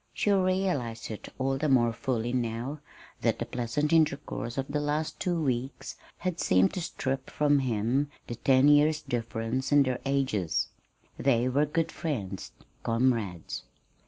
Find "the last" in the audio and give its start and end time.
4.67-5.19